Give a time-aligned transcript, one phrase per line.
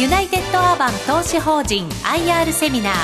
[0.00, 2.94] ユナイテッドアーバン投資法人 IR セミナー。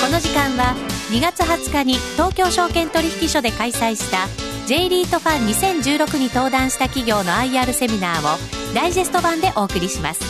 [0.00, 0.74] この時間は
[1.10, 4.26] 2月20日に東京証券取引所で開催した
[4.66, 8.38] J リートファン2016に登壇した企業の IR セミナーを
[8.74, 10.22] ダイジェスト版でお送りします。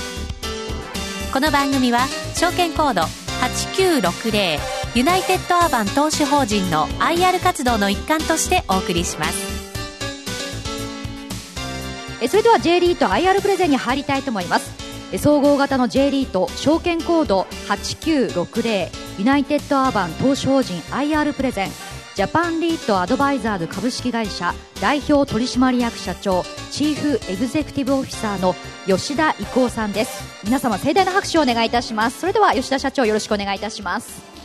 [1.33, 2.01] この番組は
[2.35, 9.67] 証券コード8960ユナイテッドアーバン投資法人の IR 活動の一環としてお送りします。
[12.23, 14.71] えそれでは J リート IR プレゼンに入りたいと思います。
[15.13, 21.71] え総合型の J リート証券コード8960ユナイテッドアーバン投資法人 IR プレゼン。
[22.15, 28.55] ジャパンリートアドバイザーズ株式会社代表取締役社長チーフエグゼクティブオフィサーの
[28.87, 30.23] 吉田伊光さんです。
[30.43, 32.21] 皆様盛大な拍手をお願いいたします。
[32.21, 34.36] それでは吉田社長よろしくお願いいたします。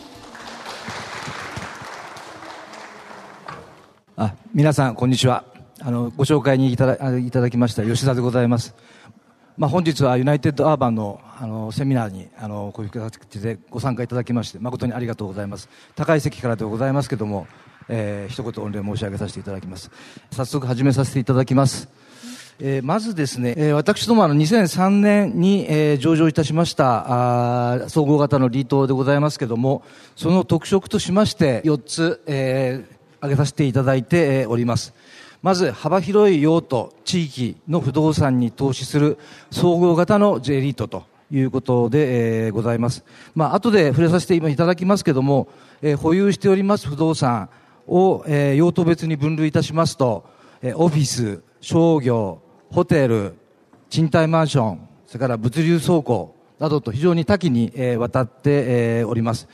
[4.53, 5.45] 皆さんこんにちは。
[5.79, 8.75] あのご紹介にいただいただきました吉田でございます。
[9.57, 15.69] まあ、本日はユナイテッドアーバンのあのセミナーにあのこういう形でご参加いただきまして誠にありがとうございます。
[15.95, 17.47] 高い席からでございますけども、
[17.87, 19.89] えー、一言御礼申し上げさせていただきます。
[20.31, 21.87] 早速始めさせていただきます。
[22.59, 29.83] えー、まずですね、えー、私どもあの2003年に、えー、上場いたしましたあ総合型のリートでございますけども
[30.15, 34.93] その特色としまして4つ、えー、挙げさせていただいております
[35.41, 39.17] まず幅広い用途、地域の不動産に投資する
[39.49, 43.03] 総合型の J リートということで、えー、ございます。
[43.33, 45.47] まあ、後で触れさせていただきますけども、
[45.81, 47.49] えー、保有しております不動産
[47.87, 50.25] を、えー、用途別に分類いたしますと、
[50.61, 53.33] え、オフィス、商業、ホテル、
[53.89, 59.47] 賃貸マンション、それから物流倉庫などと非常に多岐に、えー、渡って、え、おります。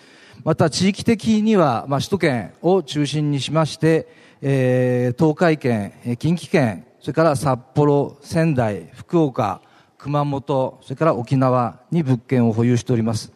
[0.44, 4.08] また地域的には、まあ、首都圏を中心にしまして、
[4.42, 9.62] えー、東海圏、近畿圏、それから札幌、仙台、福岡、
[9.98, 13.32] 熊本、それから沖縄に物件を保有しております。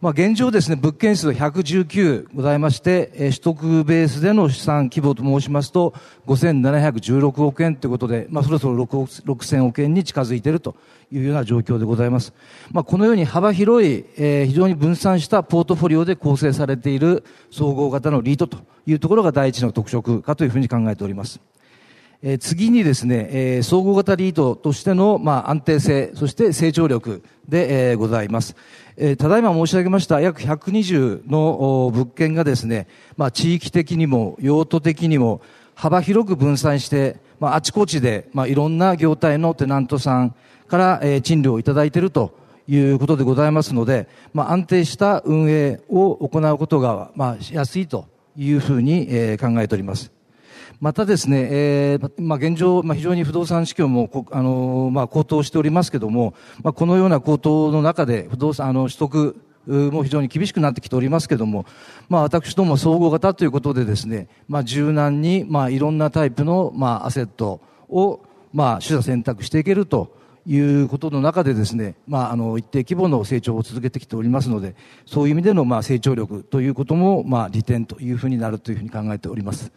[0.00, 5.92] まあ、現状ですね、物件数119ございまして、えー、取得ベースでの資産規模と申しますと、
[6.26, 10.74] 5716億円ということで、まあ、そろそろ6000億円に近づいていると
[11.12, 12.32] いうような状況でございます。
[12.72, 18.56] まあ、このように幅広い、えー、非常に分散したポートフォリオで構成されている総合型のリートと
[18.86, 21.40] いうところが第一の特色かというふうに考えております。
[22.22, 28.56] えー、次にですね、えー、総合型リードとしての、まあ、安定性、そして成長力で、えー、ございます。
[28.98, 35.40] えー、ただいま申し上げました約120の物件がですね、まあ、地域的にも用途的にも
[35.74, 40.34] 幅広く分散して、まあ、あちこちで、まあ、いろんな業態のテナントさん
[40.68, 42.34] から、えー、賃料をいただいていると
[42.68, 50.19] いうことでございますので、まあ、安定した運営を行うことが、まあ、しやすいというふうに、えー、考えております。
[50.80, 56.32] またですね、えー、まあ、現状、まあ、非常に不動産市況も、あのまあ、高騰しておりますけども、
[56.62, 59.36] まあ、このような高騰の中で、不動産、あの、取得、
[59.66, 61.66] も非常に厳しくなってきておりますけども、
[62.08, 68.20] まあ、私ども総合型ということでですね、まあ、柔軟に、まあ、いろんなタイプの、まあ、アセットを、
[68.52, 70.16] まあ、取捨選択していけると
[70.46, 74.74] いうことの中でですね、まあ、あの、一定規模の成長を続けてきておりますので、
[75.04, 79.70] そういう意味での、まあ、成長力ということも、まあ、利点というふうになるというふうに考えております。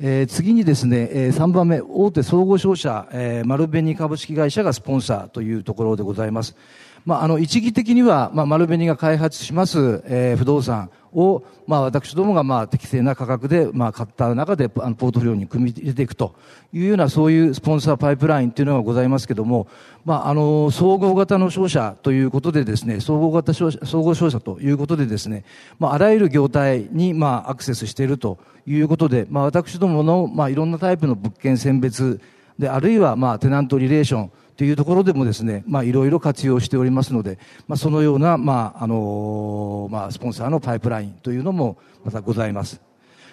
[0.00, 6.56] えー、次にですね、えー、3番目、大手総合商社、えー、丸紅株式会社がスポンサーというところでございます。
[7.04, 16.34] まあ、あの、一義的には、まあ、丸紅が開発します、えー、不動産を、まあ、私どもが、まあ、適正な価格で、まあ、買った中で、あの、ポートフォリオに組み入れていくと
[16.72, 19.66] いうような、そういうスポンサーパイプラインというのがございますけども、
[20.06, 25.44] まあ、あの、総合型の商社ということでですね、総合型商社、総合商社ということでですね、
[25.78, 32.18] まあ、あらゆる業態に、まあ、アクセスしているということで、まあ、私どもの、まあ、いろんなタイプの物件選別
[32.58, 42.80] で、あるいは、まあ、テナントリレーション、というところでもですね、まあ、いろいろ活用しておりますので、まあ、そのような、まあ、あの、まあ、スポンサーのパイプラインというのも、またございます。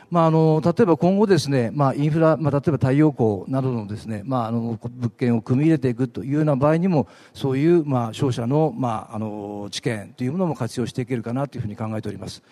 [0.10, 12.44] まあ、あの、例えば今後ですね、まあ、インフラ、まあ、例えば太陽光などのですね、まあ、あの、物件を組み入れていくというような場合にも、そういう、まあ、商社の、まあ、あの、知見というものも活用していけるかなというふうに考えております。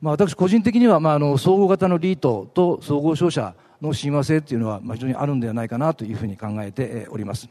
[0.00, 7.48] まあ、私個人的には、まあ、あの、総合型のリートと総合商社の親和性というのは、まあ、非常にあるんではないかなというふうに考えております。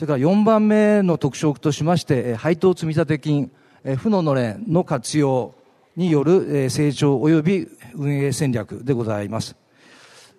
[0.00, 3.50] それから4番目の特徴としまして、配当積立金、
[3.98, 5.54] 負ののれんの活用
[5.94, 9.56] による成長及び運営戦略でございます。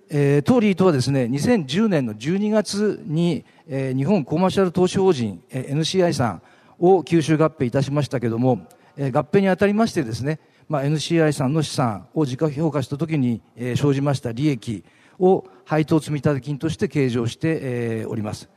[0.10, 6.42] えー、リートはですね、2010年の12月に、え、日本コマーシャル投資法人、え、NCI さん
[6.80, 8.66] を吸収合併いたしましたけれども、
[8.98, 14.84] え、合併にあたりましてですね、まあ、NCI さんの資産を自家評価したときに、え、生じました利益
[15.20, 18.50] を配当積立金として計上して、えー、おります。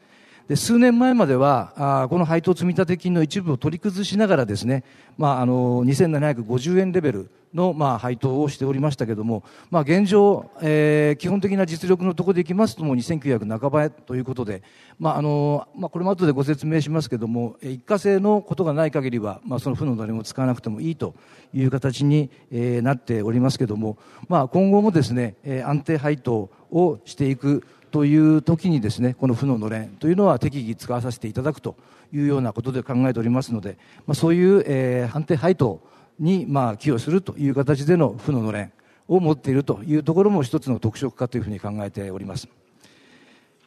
[0.49, 4.85] で数年前まではあこの配当積立金の一部を取り崩しながらですね、
[5.17, 14.63] まあ、あの2750円レベルの、まあ、配当をしておりましたけれども、まあ、現状、えー、基本的な実力のところでいきますともう2900半ばということで、
[14.99, 21.15] まああのまあ、これも後でご説明しますけれども一過性のことがない限りは、まあ、その負の誰も使わなくてもいいと
[21.55, 23.97] いう形に、えー、なっておりますけれども、
[24.29, 27.65] まあ、今後もですね、えー、安定配当をしていく
[27.95, 31.77] という時にですねこの負ののれんというのは適宜使わさせていただくと
[32.13, 35.81] いうようなことで考えておりますので、まあ、そういう、えー、判定配当
[36.19, 38.73] にまあ寄与するという形での負ののれん
[39.07, 42.49] を持っているというところも一つの特色かというふうに考えております。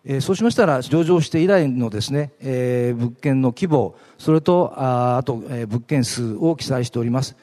[0.03, 7.38] えー、そうしましたら上場して以来のですね、えー、物件の規模それとああと、えー、物件数を記載しております。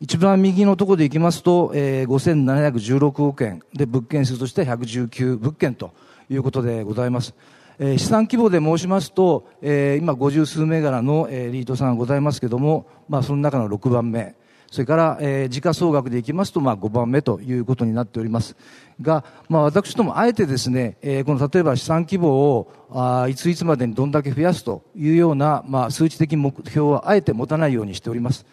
[0.00, 5.94] 一番右のところでいきますと、えー、5716億円で物件数として119物件と
[6.28, 7.34] いうことでございます。
[7.78, 14.34] えー、資産規模で申しますと、えー、今50数銘柄の、えー、リートさんがございますけれども、まあ、その中の6番目。
[14.70, 18.56] それから、えー、時価総額でいきますと、まあ、5番目ということになっております。
[19.00, 28.44] が、まあ、私どもあえてですね、えー、この例えば資産規模をあいついつまでにどんだけ増やすというような、まあ、数値的目標はあえて持たないようにしております。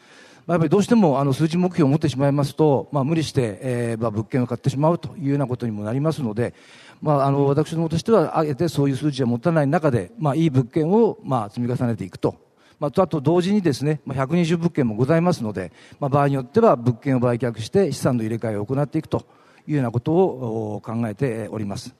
[0.46, 6.54] まあ、やっぱりどうしてもあの数値目標を持ってしまいますと、まあ、無理して、えーまあ、物件を買ってしまうというようなことにもなりますので、
[7.02, 12.36] まあ、あの私どもとしてはあえてそういう数値は持たない中で、まあ、いい物件を、まあ、積み重ねていくと。
[12.80, 19.26] まあ、あと同時にですね、まあ、120物件もございますので、まあ、場合によっては物件を売却して資産の入れ替えを行っていくと
[19.68, 21.96] いうようなことを考えております。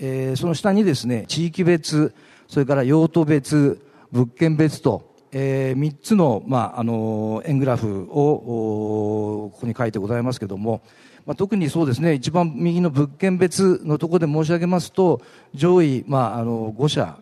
[0.00, 2.12] えー、その下にですね、地域別、
[2.48, 3.80] それから用途別、
[4.10, 10.82] 物件別と、えー、3つの、まあ、あの円グラフをここに書いてございますけれども、
[11.24, 15.22] まあ、特にそうですね、一番右の物件別のところで申し上げますと、
[15.54, 17.18] 上位、まあ、あの5社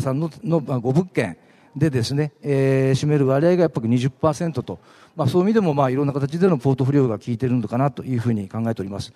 [0.00, 1.36] さんのの、まあ、5物件
[1.76, 4.78] でですね、えー、占める割合がやっぱり20%と、
[5.14, 9.12] まあ、そういう意味でも、まあ、いろんな形でのポートフォリオが効いているのかなというふうに考えております。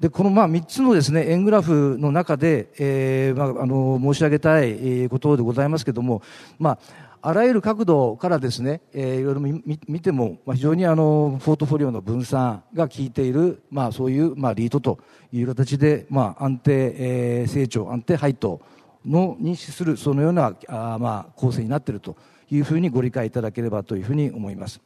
[0.00, 6.22] で、このまあ3つのですね、円グラフの中で、えー、まあ、あの、申し上げたいことでございますけれども、
[6.58, 6.78] まあ、
[7.20, 14.98] あらゆる角度からですね、えー、いろいろ見ても、まあ、非常にあのポートフォリオの分散が効いている、まあ、そういう、まあ、リートと
[15.32, 18.60] いう形で、まあ、安定、えー、成長安定配当
[19.04, 22.16] のに資するそのようなあ、まあ、構成になっていると
[22.50, 24.80] いうふうにご理解いただければというふうに思います、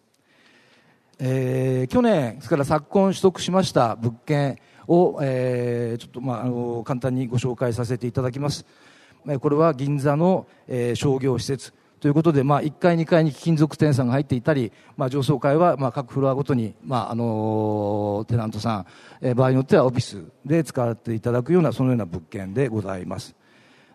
[1.18, 4.58] えー、去年ですから昨今取得しました物件
[4.88, 8.64] を、えー、ちょっと、まあ、あの簡単にご紹介させていただきます。
[9.40, 11.72] これは銀座の、えー、商業施設。
[12.02, 18.86] ということで、まあ、1階、2階に貴金属店さんが入っていたり、まあ、上層階は、まあ、各フロアごとに、まあ、あのテナントさん、
[19.20, 23.36] えー、場合によってはオフィスで使わっていただくような、そのような物件でございます。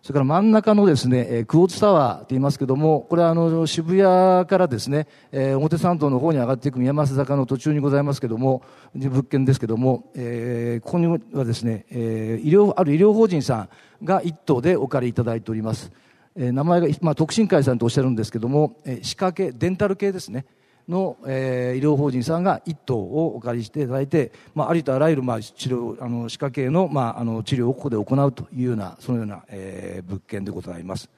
[0.04, 8.62] それから真ん中のですね、えー、クォーツタワーと言いますけども、これはあの渋谷からですね、えー、表参道の方に上がっていく宮益坂の途中にございますけども、
[8.96, 13.68] 物件ですけども、えー、ここにはですね、えー、医療、ある医療法人さ
[14.02, 15.92] んが一棟でお借りいただいております。
[16.38, 20.46] え、名前が、まあ、特進会さんとおっしゃるんですけども、えー、歯科系、デンタル系ですね。
[20.88, 31.10] の、えー、医療法人さんが一棟をお借りしていただいて、まあ、ありとあらゆる、まあ、治療、あの、歯科系の、まあ、あの、治療をここで行うというような、そのような、えー、物件でございます。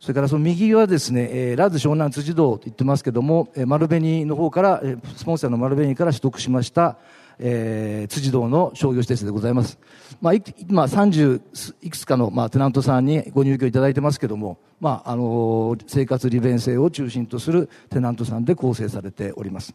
[0.00, 6.96] それからその右はですね、えー、ラズ湘南辻堂と言ってますけども、えー、丸紅の方から、えー、スポンサーの丸紅から取得しました、
[7.38, 9.78] えー、辻堂の商業施設でございます。
[10.20, 11.42] まあ、今30
[11.82, 19.74] いくつかの、まあ、テナントさんにご入居いただいてますけども、まあ、あのー、生活利便性を中心とするテナントさんで構成されております。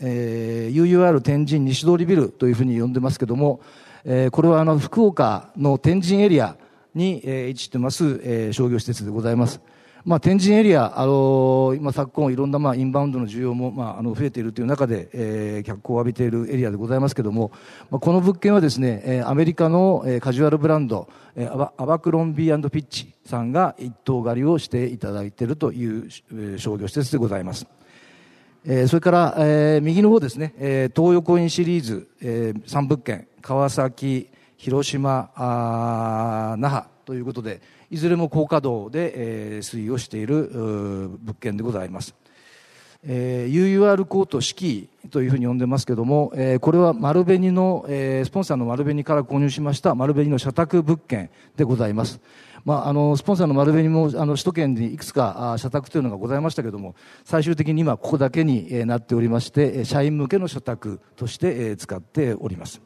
[0.00, 3.60] えー、UUR 天神西通りビルというふうに呼んでますけども、
[4.04, 6.56] えー、これはあの、福岡の天神エリア
[6.94, 9.60] に、えー、位置してます、えー、商業施設でございます。
[10.04, 17.52] まあ、天神エリア、あの、今昨今いろんな、まあ、インバウンドの需要も、まあ、あの増えているという中で、えー、脚光を浴びているエリアでございますけれども、
[17.90, 26.10] まあ、この物件はですね、えー、アメリカの、えー、カジュアルブランド、えー、アバクロンビーピッチさんが一棟借りをしていただいているという、
[26.58, 27.66] 商業施設でございます。
[28.66, 37.60] えー、それから、えー、右の方ですね、えー、東横インシリーズ、えー、3物件、川崎、広島、あ那覇ということで、
[37.94, 39.12] いずれも高稼働で、
[39.56, 42.14] えー、推移をしている物件でございます。
[43.06, 52.20] えー、UUR コート四季というふうに呼んでますけども、えー、これは丸紅の、えー、スポンサーの丸紅から購入しました丸紅の社宅物件でございます。
[52.64, 62.80] まあ、あのスポンサーの丸紅もあの首都圏にいくつかあ社宅というのがございましたけども最終的に今ここだけになっておりまして社員向けの社宅として使っております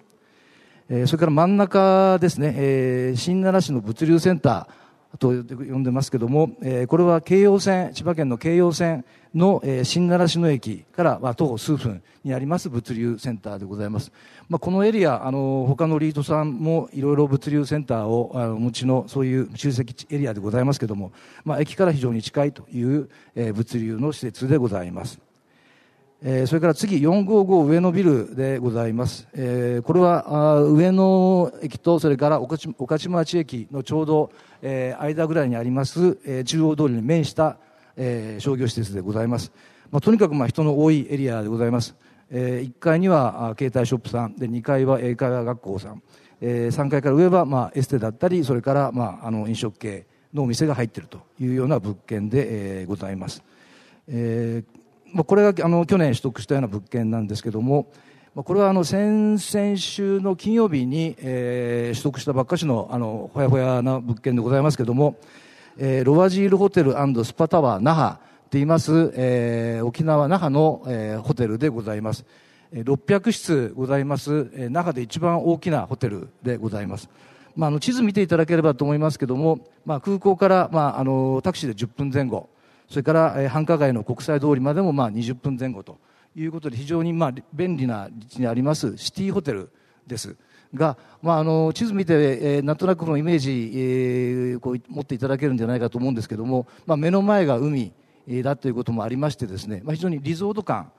[1.07, 5.35] それから真ん中ですね新奈良市の物流センターと呼
[5.79, 14.12] んでますけども、えー、これは京葉線、千葉県の京葉線の、えー、新奈良市の駅から、まあ、徒歩数分にあります物流センターでございます。
[14.49, 21.12] まあ、このエリア、あの、他のリートさんもいろいろ物流センターをあのお持ちのそういう集積エリアでございますけども、
[21.45, 25.28] まあ、駅から非常に近いという、えー、物流の施設でございます。
[26.21, 29.29] えー、それから次、455上野ビルでございます。
[29.35, 37.57] えー、これはあ上野駅と、それから御徒町駅のちょうど、えー、間ぐらいにあります、えー、中央通りに面した、
[37.97, 39.53] えー、商業施設でございます。
[39.93, 41.95] まあ、とにかくまあ人の多いエリアでございます。
[42.33, 46.03] えー、1階にはあ携帯ショップさん、で2階は英会話学校さん、
[46.41, 53.45] えー、3階から上はまあエステだったり、それからまああの飲食系のお店が入っているというような物件で、えー、ございます。
[54.09, 54.79] えー
[55.12, 57.87] まあ、これがあの去年取得したような物件なんですけども、
[58.35, 65.17] まあ、これはあの先々週の金曜日に、えー、取得したばっかしのあのほやほやな物件でございますけども、
[65.77, 68.21] えー、ロワジールホテルスパタワー那覇と
[68.53, 72.25] 言います、えー、沖縄那覇の、えー、ホテルでございます。
[72.73, 77.09] 600室ございます、えー、那覇で一番大きなホテルでございます。
[77.57, 82.49] まあ、あの地図見ていただければと思いますけども、まあ、空港から、まあ、あのタクシーで10分前後、
[82.88, 85.99] それから、繁華街の国際通りまでもまあ20分前後と
[86.35, 89.71] いうことで非常にまあ便利な立地にありますシティホテル
[90.07, 90.37] です
[90.75, 97.92] が、まあ、あの地図見て、えー、なんとなくのイメージ、えー、こう持っていただけるんじゃないかと思うんですけども、まあ、目の前が海
[98.42, 100.92] だということもありましてですね、まあ、非常にリゾート感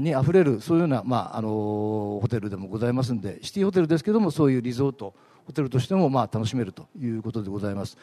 [0.00, 5.14] にあふれるそういうような、まあ、あのホテルでもございますんでシティホテルですけどもそういうリゾート
[5.46, 7.96] ホテルとしてもまあ楽しめるということでございます。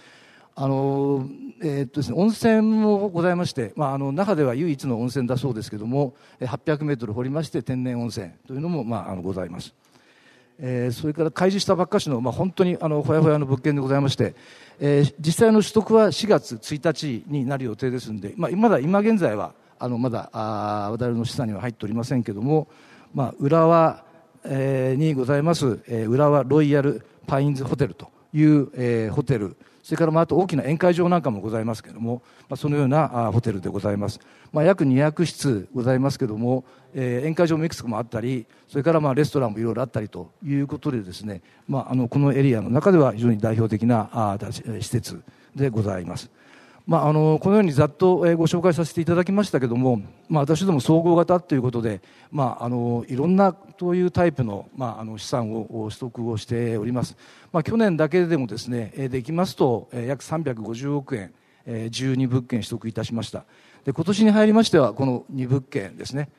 [0.61, 1.25] あの
[1.61, 9.73] えー、っとですね、温泉もございまして、まあ、あの中では唯一の温泉だそうですけども800メートル掘りまして天然温泉というのも、まあ、あのございます、
[10.57, 14.35] えー、それから開示したばっかしの、まあ、本当にあのほやほやの物件でございまして、
[14.81, 22.67] えー、実際の取得は4月1日になる予定ですので、まあ、まだ今現在はあのまだあ我々の資産には入っておりませんけども、
[23.13, 24.03] まあ、浦和、
[24.43, 29.55] え、にございます、えー、浦和ロイヤルパインズホテルという、えー、ホテル
[29.89, 34.19] それからまああと大きな宴会場なんかもございますけれども、まあ、そのようなあホテルでございます、
[34.53, 44.37] まあ、約200室ございますけれども、えー、宴会場もいくつかもあったりそれからまあレストランもいろいろあったりということでですね、まあ、あのこのエリアの中では非常に代表的なあ
[44.79, 45.23] 施設
[45.55, 46.29] でございます。
[46.89, 57.15] まあ、あのこのようにざっと、えご紹介させていただきましたけども、まあ、私ども総合型ということで、まあ、あのいろんなというタイプの,、まあ、あの資産を取得をしております、
[57.53, 61.31] まあ、去年だけでもですねできますと約350億円
[61.67, 63.45] 12物件取得いたしました。
[63.85, 66.29] で今年に入りましてはこの2物件ですね。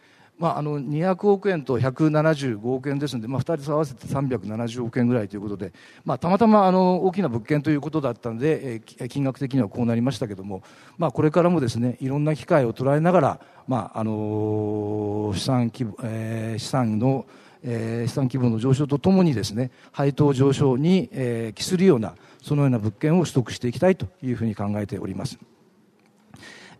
[0.40, 10.62] まあ、あの200億円と175億円ですので、まあ、2人合わせて370億円ぐらいということで、まあ、たまたまあの大きな物件ということだったので、えー、金額的にはこうなりましたけども、
[10.96, 17.26] まあ、これからもですねいろんな機会を捉えながら、まああの、資産規模、えー、資産の
[17.62, 25.38] えー、資産規模の上昇とともにですね配当上昇に、えー、帰するようなそのような物件を取得していきたいというふうに考えております。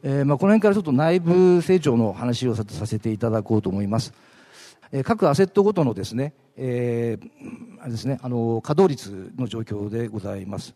[0.03, 4.15] えーまあ、この辺からちょっと内部成長の話をさせていただこうと思います。
[4.93, 10.75] えー、各アセットごとのですね、えー、あれですね、あの稼働率の状況でございます。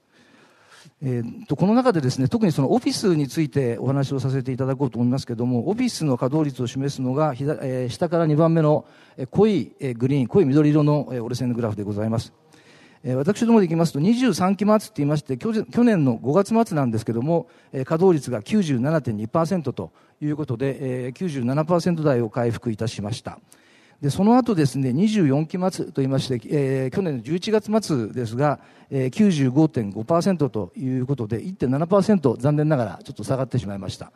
[1.03, 8.85] えーと、この中でですね特にそのオフィスについてお話をさせていただこうと思いますけどもオフィスの稼働率を示すのが、えー、下から2番目の
[9.31, 12.44] 濃いグリーン濃い緑色の折れ線のグラフでございます。
[13.13, 15.53] 私どもでいきますと23期末って言いまして去
[15.85, 19.93] 年の5月末なんですけども稼働率が97.2%と
[20.23, 23.39] いうことで97%台を回復いたしました。
[24.01, 34.13] でその後ですね24期末と言いまして、えー、去年の11月末ですが、えー、95.5%ということで1.7%残念ながらちょっと下がってしまいました。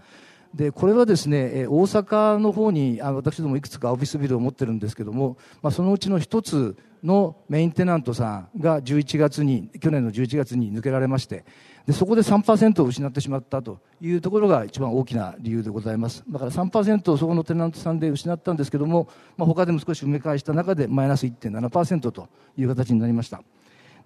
[0.54, 11.44] でこれはですね大阪の方にあ私どもいくつかオフィスビルを持ってるんですけども、まあ、そのうちの一つのメインテナントさんが11月に去年の11月に抜けられまして
[11.88, 16.22] でそこで3%を失ってしまったというところが一番大きな理由でございます。
[16.28, 22.28] だから3%をそこのテナントさんで失ったんですけども、まあ、他でも少し埋め返した中でマイナス1.7%と
[22.58, 23.42] いう形になりました。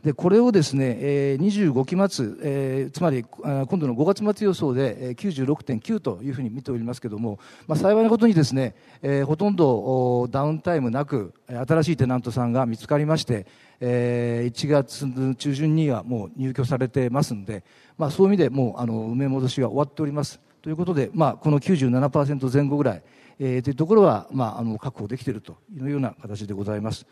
[0.02, 13.46] でこれをですね、えー、25期末、えー、つまり今度の5月末予想で96.9というふうに見ておりますけれども、まあ、幸いなことにですね、えー、ほとんどダウンタイムなく新しいテナントさんが見つかりまして、
[13.78, 17.62] えー、1月中旬にはもう入居されてますので、
[17.96, 23.02] まあ、そういう意味でもうあの埋め戻しが終わっておりますということで、まあ、この97%前後ぐらい、
[23.38, 27.06] えー、というところは、まあ、あの確保できているというような形でございます。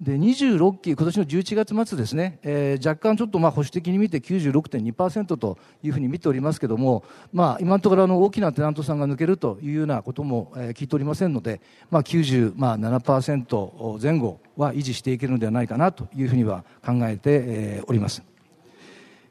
[0.00, 18.22] で26期、今年の11月末ですね、えー、若干ちょっとまあ保守的に見て96.2%というふうに見ておりますけれども、まあ、今のところあの大きなテナントさんが抜けるというようなことも、聞いておりませんので、まあ、97%前後は維持していけるのではないかなというふうには考えて、おります。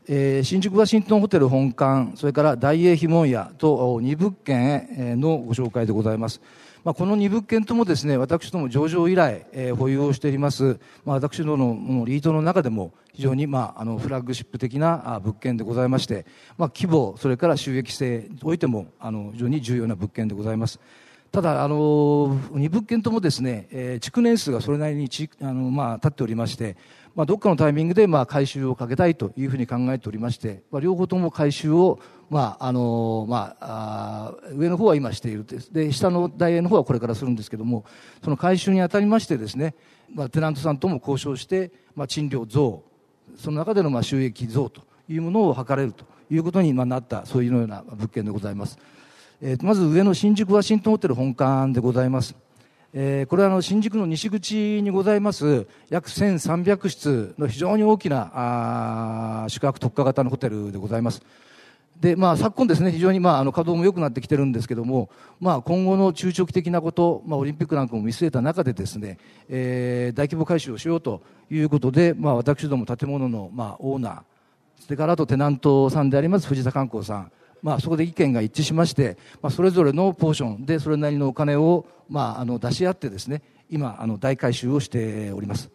[0.08, 6.42] えー、新宿ワシントンホテル本館、それから大英碑門屋と2物件のご紹介でございます。
[6.86, 16.28] まあ、この2物件ともですね、私ども上場以来、えー、保有をしております、まあ、私どものリートの中でも非常に、まあ、あのフラッグシップ的な物件でございまして、
[16.60, 20.80] まあ、規模、それから収益性においてもあの非常に重要な物件でございます。
[21.32, 21.76] ただ、あの
[22.54, 26.78] 2物件ともですね、えー、築年数がそれなりにちあの、まあ、経っておりまして、
[27.16, 32.00] まあ、どっかのタイミングで、まあ、回収をかけたいというふうに考えておりまして、まあ、両方とも回収を、
[32.36, 37.86] まああのまあ、上の方は今しているですで下の大英の方はこれからするんですけども
[38.26, 39.74] その回収にあたりましてですね、
[40.14, 42.84] まあ、テナントさんとも交渉して、まあ、賃料増
[43.38, 48.80] その中でのまあ収益増というものを図れるということになったそういうような物件でございます、
[49.42, 52.36] えー、まず上の新宿ワシントンホテル本館でございます
[52.98, 58.32] えー、これはあの新宿の西口にございます約1300室の非常に大きな
[59.44, 61.22] あ宿泊特化型のホテルでございます。
[62.00, 65.10] でまあ、昨今ですね、非常にまああの稼働も良くなってきてるんですけども、
[65.40, 74.22] まあ、今後の中長期的なこと、まあ、オリンピックなんかも見据えた中でですね、えー、大規模改修をしようということで、まあ、私ども建物のまあオーナー、
[74.84, 85.72] それからあとテナントさんであります藤田観光さん、まあ、そこで意見が一致しまして、まあ、それぞれのポーションでそれなりのお金を、まあ、あの出し合ってですね今あの大改修をしております。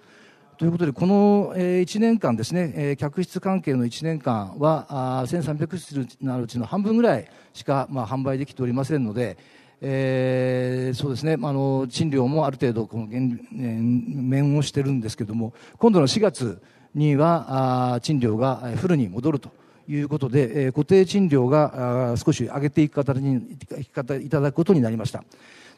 [0.60, 9.38] ということで、この1年間ですね、客室関係の1年間は、1300室のうちの半分ぐらいしか、販売できておりませんので、
[9.80, 16.60] えー、そうですね、あの賃料もある程度この減免をしてるんですけども、今度の4月
[16.94, 19.50] には賃料がフルに戻ると
[19.88, 25.24] いうことで、固定賃料が少し上げていく形にいただくことになりました。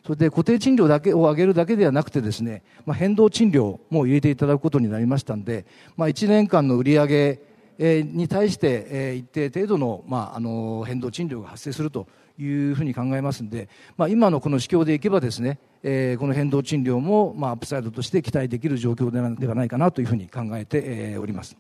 [0.05, 5.65] それで固定賃料だけを上げるだけではなくてですね、まあ、変動賃料も入れていただくことになりましたんで、
[5.97, 7.41] まあ、1年間の売り上げ
[7.79, 12.07] に対して一定程度の,、まあ、あの変動賃料が発生すると
[12.39, 21.57] いうふうに考えますんで、まあ、今のこの市況でいけばですね、この変動賃料も、まあ、アップサイドとして期待できる状況ではないかなというふうに考えております。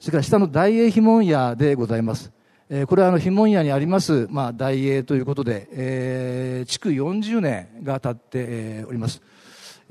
[0.00, 2.32] それから下の大英碑文屋でございます。
[2.74, 9.20] えー、これはあの碑文屋にあります、まあ、大英ということで、えー、築40年が経って、えー、おります。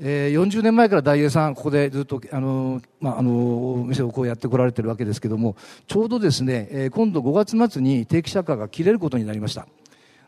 [0.00, 5.54] えー、40年前から大英さん、ここでずっと、あの、まあ、あの、お店をこうやってこられてるわけですけども、
[5.86, 9.68] ちょうどですね、えー、今度5月末に定期借家が切れることになりました。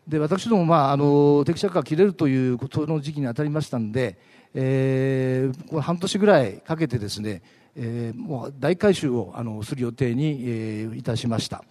[0.06, 4.16] で、私ども、まあ、あの、定期借家が切れるということの時期に当たりましたんで、
[4.54, 7.42] えー、これ半年ぐらいかけてですね、
[7.74, 11.64] えー、もう大改修をあのする予定に、えー、いたしました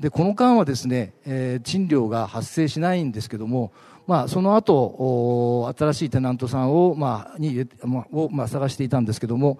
[0.00, 3.72] でこの間はですね、えー、賃料が発生しないんですけども、
[4.06, 9.58] まあ、その後新しいテナントさんを,、まあ、にまあを、まあ、探していたんですけども、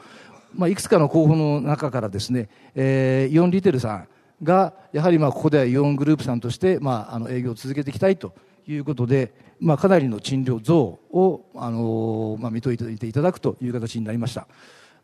[0.54, 4.08] まあ、いくつかの候補の中からですね、えー、イオンリテルさん
[4.42, 8.34] がやはりまあここではイオングループさんとして、まあ、あの営業を続けていきたいと
[8.66, 14.48] いうことで、まあ、かなりの賃料増を、あのまあ、見といていただくという形になりました。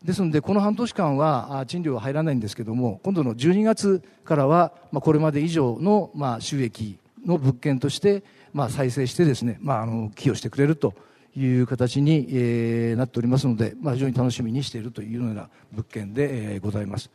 [0.05, 10.95] ですので、この半年間は賃料は入らないんですけども、今度の12月からは、まあ、これまで以上の、まあ、収益の物件として、まあ、再生してですね、まあ、あの寄与してくれると
[11.37, 17.11] いう形に、えー、なっておりますので、まあ、非常に楽しみにしているというような物件で、ございます。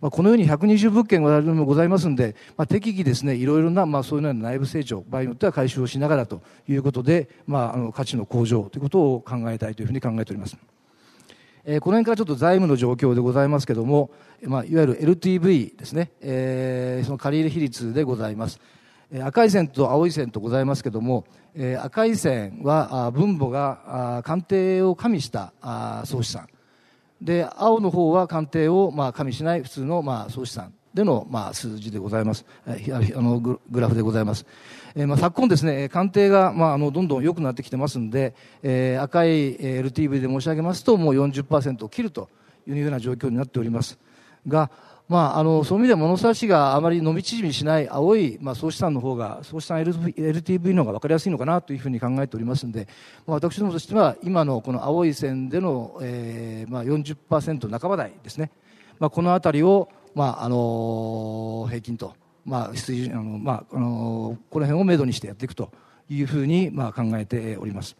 [0.00, 10.56] まあ、このように120物件もございますので、まあ、適宜ですね、いろいろな、まあ、そういうような内部成長、場合によっては回収をしながらということで、まあ、あの価値の向上ということを考えたいというふうに考えております。
[11.66, 14.10] えー、この辺からちょっと財務の状況でございますけども、
[14.42, 18.60] まあ、いわゆる LTV ですね、えー、その借入比率でございます。
[19.10, 21.24] えー、赤い線と青い線とございますけれども、
[21.54, 25.52] えー、赤い線は分母があ鑑定を加味した
[26.04, 26.48] 総資産。
[27.22, 32.44] で、青の方は鑑定を、まあ、加味しない普通の、まあ、総資産での、まあ、数字でございます。
[32.66, 32.72] あ
[33.20, 34.44] のグラフでございます。
[34.96, 42.28] えー、まあ、昨今ですね、鑑定が、まあ、あの、どんどん良くなってきてますんで、えー、赤い LTV で申し上げますと、もう40%を切ると
[42.68, 43.98] いうような状況になっております。
[44.46, 44.70] が、
[45.08, 52.86] まあ、あの、そういう意味では物差しがあまり伸び縮みしない青い、まあ、総資産の方が、総資産 LTV の方が分かりやすいのかなというふうに考えておりますので、
[53.26, 58.50] まあ、私どもとしては、今のこの青い線での、えー、まあ40%半ば台ですね。
[59.00, 65.70] まあ、このあたりを、まあ、あの、平均と、まあ、水準、あの、まあ、あの、この辺をめどにしてやっていくと
[66.08, 67.96] いうふうに、まあ、考えております。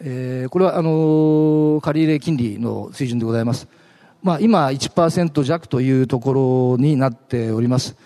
[0.00, 3.68] えー、これは、あの、借入金利の水準でございます。
[4.22, 7.96] まあ、今1%弱というところになっております。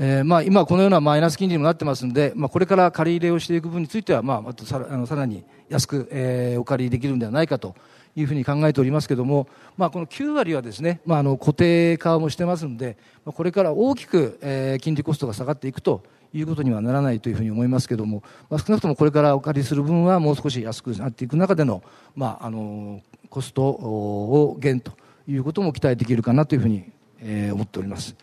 [0.00, 7.74] えー、まあ今このようなマイナス金利にもなってますんで、まあこれから借り入れをしていく分については、まあまたさらあのさらに安く、えー、お借りできるんではないかと
[8.20, 16.02] いうふうに考えておりますけれども、まあこの9割はですね、まああの固定化もしてますんで、これから大きく、え、金利コストが下がっていくと
[16.32, 21.82] いうことにはならないというふうに思いますけれども、まあ少なくともこれからお借りする分はもう少し安くなっていく中での、
[22.16, 23.00] まああの、
[23.30, 24.92] コストを減と。
[25.28, 26.84] いうことも期待できるかなというふうに、
[27.20, 28.16] え、思っております。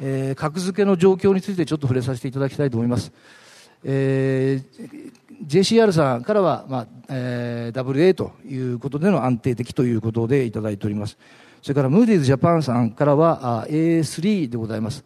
[0.00, 3.12] えー、格付けの状況についてちょっと触れさせていただきたいと思います。
[3.84, 5.12] えー、
[5.46, 11.16] JCR さんからは、まあえー、WA ということでの安定的ということでいただいております。
[11.62, 15.04] それからムーディーズジャパンさんからはあ A3 でございます。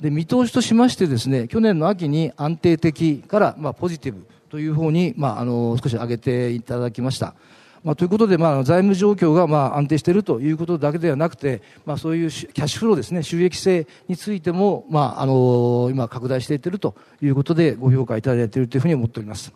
[0.00, 7.34] で見通しとしましてですね去年の秋に安定的から、まあ、ポジティブという方に、まあ、あの少し上げていただきました。
[7.82, 19.52] まあ、ということで、まあ、財務状況がまあ安定しているということだけではなくて、まあ、そういうキャッシュフローですね、収益性についても、まあ、あの今拡大していっているということでご評価いただいているというふうに思っております。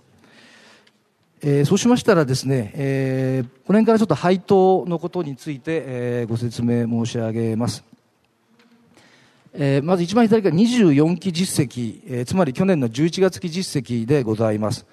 [1.40, 7.84] えー、そうしましたらですね、えー、この辺からちょっと配当のことについて、えー、ご説明申し上げます。
[9.54, 14.86] えー、まず一番左から24期実績、えー、つまり去年の11月期実績でございます。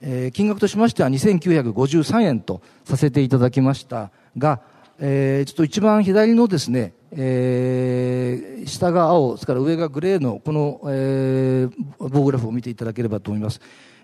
[0.00, 4.60] えー、金額としましては2953円とさせていただきましたが、
[4.98, 13.60] えー、ちょっと一番左のですね、えー、下が青、それから上がグレーのこの、えー、棒グラフを見ていただければと思います。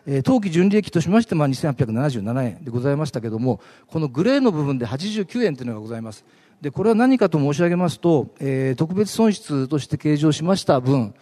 [0.07, 6.25] え、当期純利益としまして、まあ、2877円でございましたけれども、このグレーの部分で89円というのがございます。
[6.61, 11.15] で、これは何かと申し上げますと、えー、特別損失として計上しました分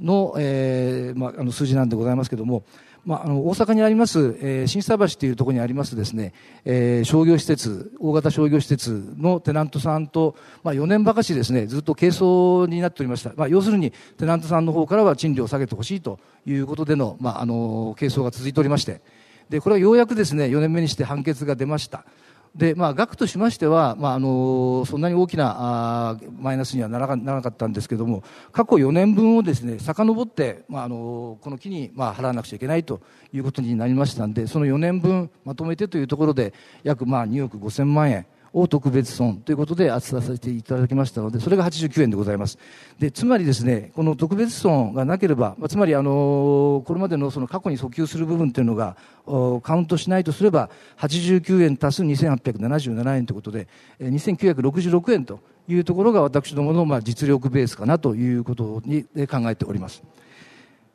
[0.00, 2.64] の、えー、まあ、あの数字なんでございますけれども、
[3.04, 6.32] まあ、あの大阪にあります、えー、新橋というところにありますですね、
[6.64, 13.32] えー、商業施設、大型商業施設のテナントさんと、まあ、4年ばかしですね、ずっと係争になっておりました。
[13.36, 19.02] まあ、要するに、テナントさんの方からは賃料を下げてほしいということでの、まあ、あの、係争が続いておりまして、
[19.50, 22.04] で、これはようやくですね、4年目にして判決が出ました。
[22.54, 33.00] で、まあ、額としましては、まあ、あの、そんなに大きな、あマイナスにはならなかったんですけども、過去4年分をですね、遡って、まあ、あの、この期に、まあ、払わなくちゃいけないと
[33.32, 42.56] いうことになりましたんで、その4年分まとめてというところで、約、まあ、2億5000万円、を特別損ということで扱わせていただきましたので、それが89円でございます。
[43.00, 48.96] で、つまりですね、この特別損がなければ、つまりあの、これまでのその過去に訴求する部分というのが、
[49.62, 53.66] カウントしないとすれば、89円足す2877円ということで、
[54.00, 60.02] 2966円というところが私どものまあ実力ベースかなということに考えております。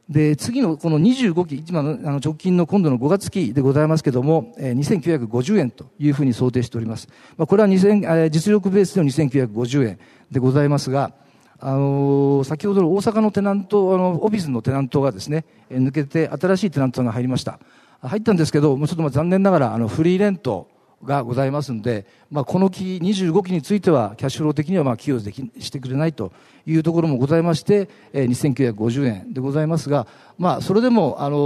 [0.10, 7.08] で、次のこの25期、今のあの直近の今度の5月期でございますけども、えー、2950円というふうに想定しております。
[7.38, 10.00] まあ、これは2000、え、実力ベースでの2950円
[10.32, 11.14] でございますが、
[11.60, 17.60] あのー、先ほどの大阪のテナント、あの、オフィスのテナントがですね、えー、抜けて新しいテナントが入りました。
[18.02, 20.68] 入ったんですけど、もうちょっとまあ残念ながら、あの、フリーレント、
[21.04, 26.32] がございますので、まあ、この期、25期については、キャッシュフロー的にはまあ寄与できしてくれないと
[26.66, 30.08] いうところもございまして、えー、2950円でございますが、
[30.38, 31.38] まあ、それでも、あの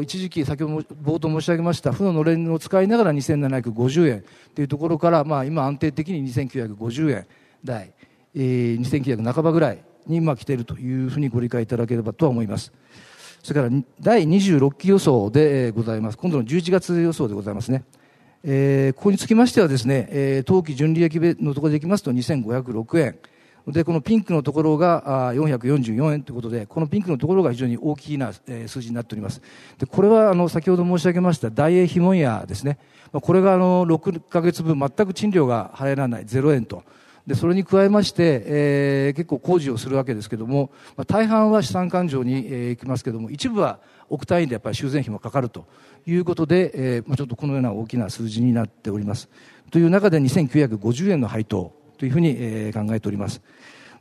[0.00, 7.26] ー、一時期、先ほど冒頭申し上げました、負ののれんを使いながら2750円というところから、まあ、今安定的に2950円
[7.64, 7.92] 台、
[8.34, 12.72] えー、2900半ばぐらいに今来ているというふうにご理解いただければとは思います。
[13.42, 16.18] それから第26期予想でございます。
[16.18, 17.84] 今度の11月予想でございますね。
[18.42, 23.18] えー、ここにつきましてはですね、えー、当期純利益のところでいきますと2506円。
[23.66, 28.32] で、このピンクのところが444円ということで、このピンクのところが非常に大きな、
[28.66, 29.42] 数字になっております。
[29.78, 32.78] で、これはあの、先ほど申し上げました大英ひもん屋ですね。
[33.12, 36.82] これがあの、6ヶ月分全く賃料が入らない0円と。
[37.26, 43.78] で、それに加えまして、えー、結構工事をするわけですけども、まあ、大半は資産勘定に、えー、行きますけども、一部は
[44.10, 45.66] 億単位でやっぱり修繕費もかかると
[46.06, 49.28] いうことで、えーまあ、ちょっとこのような大きな数字になっております。
[49.70, 53.40] という中で2950円の配当というふうに、えー、考えております。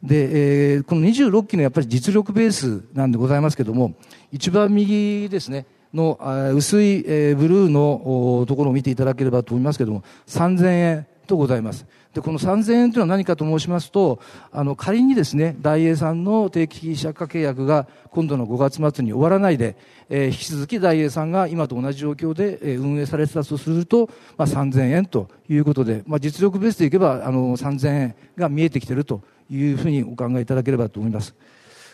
[0.01, 3.93] で、えー、この26期のやっぱり実力ベースなんでございますけども、
[4.31, 6.19] 一番右ですね、の
[6.55, 11.85] 薄い、えー、ブルーのところを見ていただければと思いますけども、3000円とございます。
[12.13, 14.19] で、この3000円というのは何かと申しますと、
[14.51, 19.77] あの、仮にですね、大英さんの定期借家契約が今度の5月末に終わらないで、
[20.09, 31.35] えー、引き続き大英さんが今と同じ状況で、え、運営されてたとすると、まあ、3000円ということで、まあ、実力ベースでいけば、あの、3000円が見えてきてるというふうにお考えいただければと思います。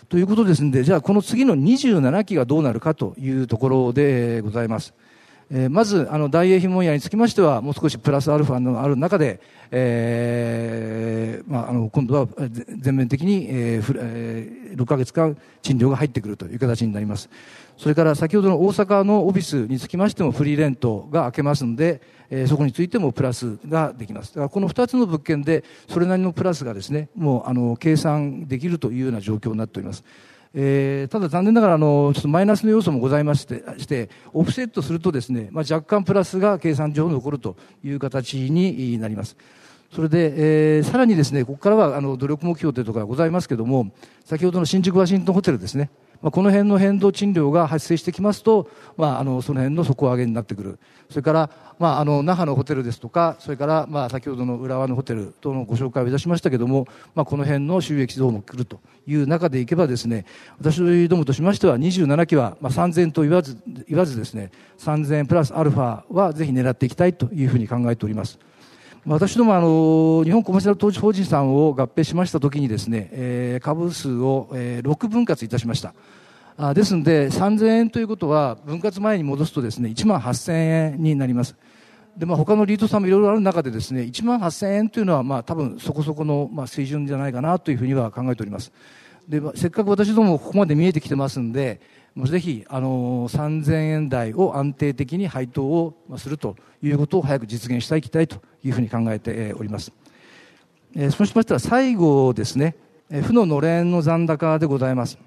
[0.08, 4.94] ということですので、じゃあこの次の27期がどうなるかというところでございます。
[5.52, 9.40] えー、まず、あの、大英ひも屋につきましては、もう少しプラスアルファのある中で、
[9.72, 12.28] えー、まあ、あの、今度は
[12.80, 17.30] 全面的に、えーえー、6ヶ月間賃料が入ってくるという形になります。
[17.78, 24.30] それから先ほどの大阪のオフィスにつきましてもフリーレントが開けますので、えー、そこについてもプラスができます。
[24.30, 30.04] だからこの2つの物件でそれなりのプラスがですね、もうあの計算できるというような状況になっております。
[30.58, 39.36] えー、ただ残念ながらあのちょっとマイナスの要素もございましてしてオフセットするとですね、まあ、若干プラスが計算上残るという形になります。
[39.94, 43.92] それで、えー、さらにですね、ここからはあの努力目標というところがございますけれども、
[44.26, 45.90] 先ほどの新宿ワシントンホテルですね、
[46.22, 60.26] まあ、この辺の変動賃料が発生してきますと、まあ、あのその辺の底上げになってくる、それから、まあ、あの那覇のホテルですとか、それから、まあ、先ほどの浦和のホテル等のご紹介をいたしましたけれども、まあ、この辺の収益増も来るという中でいけばですね、
[60.60, 68.40] 私どもとしましては、27期は、まあ、3000と言わず言わずですね、3000プラスアルファはぜひ狙っていきたいというふうに考えております。
[69.08, 75.94] 私どもあの日本コマーシャル投資法人さんを合併しましたときにですね、えー、株数を、えー、6分割いたしました。
[76.58, 80.54] あですので、3000円ということは、分割前に戻すとですね、1万8000
[80.94, 81.56] 円になります。
[82.18, 88.72] で、まあ、他のリートさんもいろいろある中でですね、1万8000円というのは、まあ、多分そこそこの、まあ、水準じゃないかなというふうには考えております。
[89.28, 91.80] で、せっかく私どもここまで見えてきてますんで、
[92.16, 99.92] もうぜひ、あの、3000円台を安定的に配当をするということを早く実現していきたいというふうに考えております。
[100.96, 102.78] えー、そうしましたら最後ですね、
[103.10, 105.18] えー、負ののれんの残高でございます。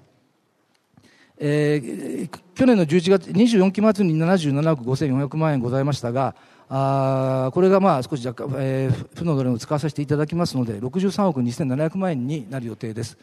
[1.37, 6.35] えー、去年の11月24期末に77億5400万円ございましたが、
[6.69, 13.15] あこれがまあ少し若干、えー、負ののれんを使わさせていただきますので、63億2700万円になる予定です。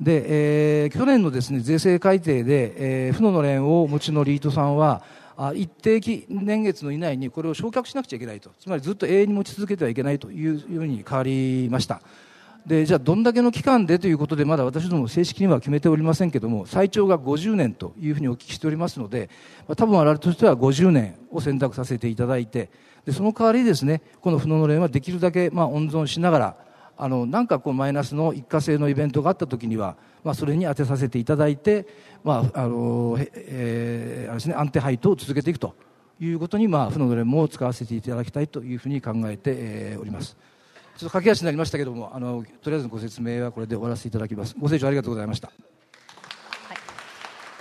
[0.00, 5.02] で、えー、去年のですね、税制改定で、えー、負ののれんをお持ちのリートさんは、
[5.36, 8.50] あ一定期年月の以内にこれを償却しなくちゃいけないと。
[8.60, 12.00] つまりずっと永遠に持ち続けてはいけないというように変わりました。
[12.66, 19.30] で、じゃあどんだけの期間でということでまだ私ども正式には決めておりませんけども、最長が50年というふうにお聞きしておりますので、
[19.66, 22.70] まあ、多分我々としては50年を選択させていただいて、
[23.04, 26.56] で、その代わりですね、この負ののれんはできるだけまあ温存しながら、
[27.02, 31.84] あのなんかこうマイナスの一過性のイベントがあったときには、まあ、それに当てさせていただいて、
[32.22, 35.74] まああのえーあれですね、安定配当を続けていくと
[36.20, 40.36] いうことに、まあ、負ののれんも使わせていただきたいというふうに考えて、えー、おります。
[40.96, 44.54] ちょっと駆け足になりましたけれどもあの、とりあえずご説明はこれで終わらせていただきます。
[44.56, 45.48] ご清聴ありがとうございました。
[45.48, 45.54] は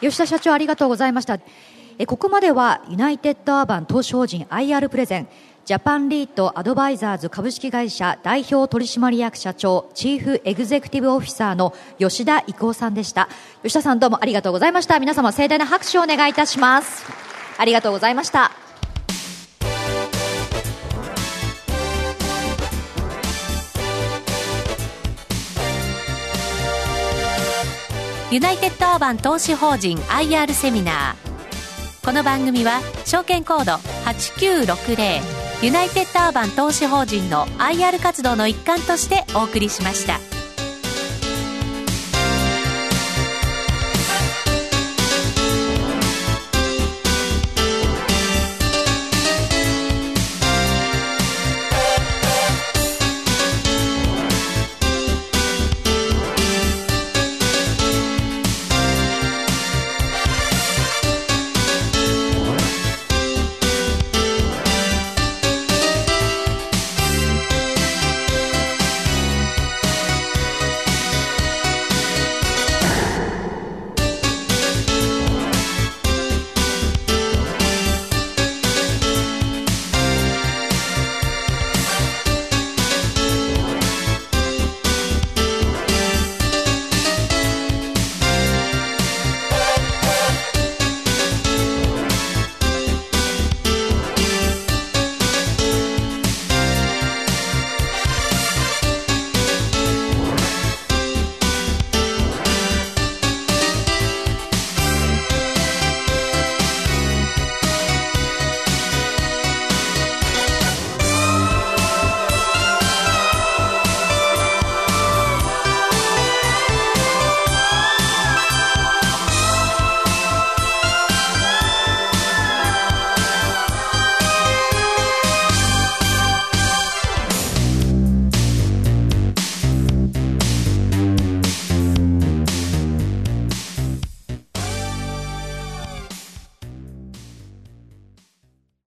[0.04, 1.40] い、吉田社長ありがとうございました。
[1.98, 5.28] えここまではユナイテッドアーバン投資法人 IR プレゼン
[5.72, 13.30] ジャパンリートアドバイザーズ株式会社代表取締役社長チーフエグゼクティブオフィサーの吉田郁夫さんでした。
[13.64, 15.00] 吉田さんどうもありがとうございました。
[15.00, 17.06] 皆様盛大な拍手をお願いいたします。
[17.58, 18.52] ありがとうございました。
[28.30, 32.06] ユナイテッドアーバン投資法人 IR セミナー。
[32.06, 40.31] この番組は証券コード8960ユナイテッドアーバン投資法人の IR 活動の一環としてお送りしました。